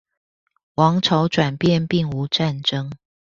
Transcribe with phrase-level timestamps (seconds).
[0.73, 2.91] 王朝轉變並無戰爭